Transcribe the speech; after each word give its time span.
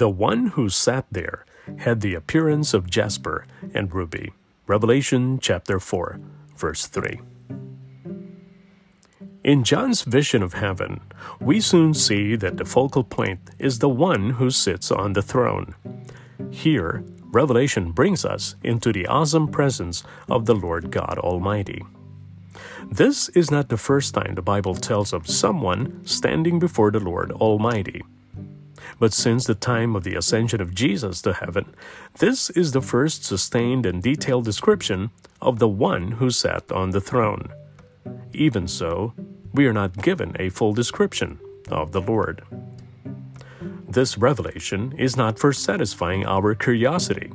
The 0.00 0.08
one 0.08 0.46
who 0.56 0.70
sat 0.70 1.04
there 1.10 1.44
had 1.80 2.00
the 2.00 2.14
appearance 2.14 2.72
of 2.72 2.88
jasper 2.88 3.44
and 3.74 3.92
ruby. 3.92 4.32
Revelation 4.66 5.38
chapter 5.38 5.78
4, 5.78 6.18
verse 6.56 6.86
3. 6.86 7.20
In 9.44 9.62
John's 9.62 10.00
vision 10.00 10.42
of 10.42 10.54
heaven, 10.54 11.02
we 11.38 11.60
soon 11.60 11.92
see 11.92 12.34
that 12.36 12.56
the 12.56 12.64
focal 12.64 13.04
point 13.04 13.50
is 13.58 13.78
the 13.78 13.90
one 13.90 14.30
who 14.30 14.48
sits 14.48 14.90
on 14.90 15.12
the 15.12 15.20
throne. 15.20 15.74
Here, 16.50 17.04
Revelation 17.24 17.92
brings 17.92 18.24
us 18.24 18.56
into 18.64 18.94
the 18.94 19.06
awesome 19.06 19.48
presence 19.48 20.02
of 20.30 20.46
the 20.46 20.54
Lord 20.54 20.90
God 20.90 21.18
Almighty. 21.18 21.84
This 22.90 23.28
is 23.36 23.50
not 23.50 23.68
the 23.68 23.76
first 23.76 24.14
time 24.14 24.34
the 24.34 24.40
Bible 24.40 24.76
tells 24.76 25.12
of 25.12 25.28
someone 25.28 26.00
standing 26.06 26.58
before 26.58 26.90
the 26.90 27.00
Lord 27.00 27.32
Almighty. 27.32 28.02
But 28.98 29.12
since 29.12 29.46
the 29.46 29.54
time 29.54 29.96
of 29.96 30.04
the 30.04 30.14
ascension 30.14 30.60
of 30.60 30.74
Jesus 30.74 31.22
to 31.22 31.32
heaven, 31.32 31.74
this 32.18 32.50
is 32.50 32.72
the 32.72 32.82
first 32.82 33.24
sustained 33.24 33.86
and 33.86 34.02
detailed 34.02 34.44
description 34.44 35.10
of 35.40 35.58
the 35.58 35.68
one 35.68 36.12
who 36.12 36.30
sat 36.30 36.70
on 36.70 36.90
the 36.90 37.00
throne. 37.00 37.48
Even 38.32 38.68
so, 38.68 39.12
we 39.52 39.66
are 39.66 39.72
not 39.72 40.02
given 40.02 40.36
a 40.38 40.48
full 40.48 40.72
description 40.72 41.38
of 41.68 41.92
the 41.92 42.00
Lord. 42.00 42.42
This 43.88 44.16
revelation 44.16 44.94
is 44.96 45.16
not 45.16 45.38
for 45.38 45.52
satisfying 45.52 46.24
our 46.24 46.54
curiosity. 46.54 47.32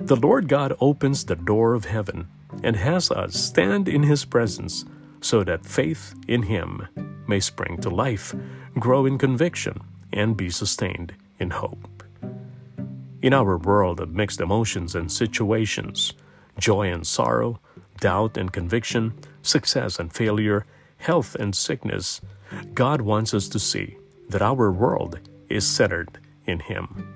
The 0.00 0.16
Lord 0.16 0.48
God 0.48 0.74
opens 0.80 1.24
the 1.24 1.36
door 1.36 1.74
of 1.74 1.84
heaven 1.84 2.28
and 2.62 2.76
has 2.76 3.10
us 3.10 3.34
stand 3.34 3.88
in 3.88 4.02
His 4.02 4.24
presence 4.24 4.84
so 5.20 5.44
that 5.44 5.66
faith 5.66 6.14
in 6.26 6.42
Him 6.42 6.88
may 7.26 7.40
spring 7.40 7.78
to 7.82 7.90
life, 7.90 8.34
grow 8.78 9.06
in 9.06 9.18
conviction, 9.18 9.80
and 10.14 10.36
be 10.36 10.48
sustained 10.48 11.12
in 11.38 11.50
hope. 11.50 12.02
In 13.20 13.34
our 13.34 13.58
world 13.58 14.00
of 14.00 14.10
mixed 14.10 14.40
emotions 14.40 14.94
and 14.94 15.10
situations, 15.10 16.12
joy 16.58 16.90
and 16.92 17.06
sorrow, 17.06 17.60
doubt 18.00 18.36
and 18.36 18.52
conviction, 18.52 19.14
success 19.42 19.98
and 19.98 20.12
failure, 20.12 20.64
health 20.98 21.34
and 21.34 21.54
sickness, 21.54 22.20
God 22.74 23.00
wants 23.00 23.34
us 23.34 23.48
to 23.48 23.58
see 23.58 23.96
that 24.28 24.42
our 24.42 24.70
world 24.70 25.18
is 25.48 25.66
centered 25.66 26.18
in 26.46 26.60
Him. 26.60 27.14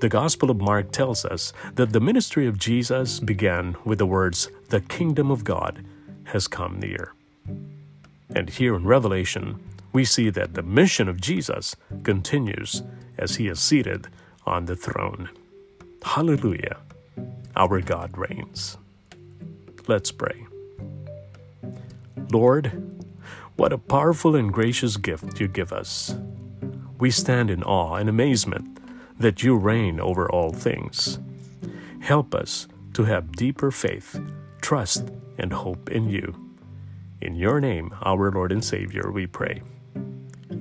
The 0.00 0.08
Gospel 0.08 0.50
of 0.50 0.60
Mark 0.60 0.92
tells 0.92 1.24
us 1.24 1.52
that 1.74 1.92
the 1.92 2.00
ministry 2.00 2.46
of 2.46 2.58
Jesus 2.58 3.18
began 3.18 3.76
with 3.84 3.98
the 3.98 4.06
words, 4.06 4.50
The 4.68 4.82
kingdom 4.82 5.30
of 5.30 5.42
God 5.42 5.84
has 6.24 6.46
come 6.46 6.78
near. 6.78 7.14
And 8.34 8.50
here 8.50 8.74
in 8.74 8.84
Revelation, 8.84 9.58
we 9.96 10.04
see 10.04 10.28
that 10.28 10.52
the 10.52 10.62
mission 10.62 11.08
of 11.08 11.18
Jesus 11.18 11.74
continues 12.02 12.82
as 13.16 13.36
he 13.36 13.48
is 13.48 13.58
seated 13.58 14.06
on 14.44 14.66
the 14.66 14.76
throne. 14.76 15.30
Hallelujah! 16.02 16.76
Our 17.56 17.80
God 17.80 18.18
reigns. 18.18 18.76
Let's 19.88 20.12
pray. 20.12 20.46
Lord, 22.30 22.66
what 23.56 23.72
a 23.72 23.78
powerful 23.78 24.36
and 24.36 24.52
gracious 24.52 24.98
gift 24.98 25.40
you 25.40 25.48
give 25.48 25.72
us. 25.72 26.14
We 26.98 27.10
stand 27.10 27.48
in 27.48 27.62
awe 27.62 27.94
and 27.94 28.10
amazement 28.10 28.78
that 29.18 29.42
you 29.42 29.56
reign 29.56 29.98
over 29.98 30.30
all 30.30 30.52
things. 30.52 31.18
Help 32.00 32.34
us 32.34 32.68
to 32.92 33.04
have 33.04 33.32
deeper 33.32 33.70
faith, 33.70 34.20
trust, 34.60 35.08
and 35.38 35.54
hope 35.54 35.90
in 35.90 36.10
you. 36.10 36.34
In 37.22 37.34
your 37.34 37.62
name, 37.62 37.94
our 38.02 38.30
Lord 38.30 38.52
and 38.52 38.62
Savior, 38.62 39.10
we 39.10 39.26
pray. 39.26 39.62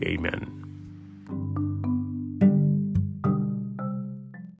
Amen. 0.03 0.64